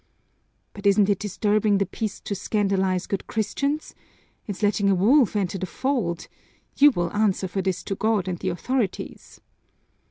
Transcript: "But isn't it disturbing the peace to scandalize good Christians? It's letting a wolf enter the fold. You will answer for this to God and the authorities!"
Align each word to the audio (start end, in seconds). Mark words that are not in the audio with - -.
"But 0.73 0.87
isn't 0.87 1.11
it 1.11 1.19
disturbing 1.19 1.77
the 1.77 1.85
peace 1.85 2.19
to 2.21 2.33
scandalize 2.33 3.05
good 3.05 3.27
Christians? 3.27 3.93
It's 4.47 4.63
letting 4.63 4.89
a 4.89 4.95
wolf 4.95 5.35
enter 5.35 5.59
the 5.59 5.67
fold. 5.67 6.27
You 6.75 6.89
will 6.89 7.13
answer 7.15 7.47
for 7.47 7.61
this 7.61 7.83
to 7.83 7.93
God 7.93 8.27
and 8.27 8.39
the 8.39 8.49
authorities!" 8.49 9.39